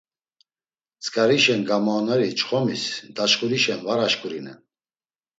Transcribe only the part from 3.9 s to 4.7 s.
aşkurinen!